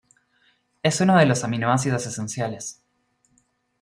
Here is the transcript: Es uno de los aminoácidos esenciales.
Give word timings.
Es 0.81 0.99
uno 0.99 1.15
de 1.15 1.27
los 1.27 1.43
aminoácidos 1.43 2.07
esenciales. 2.07 2.81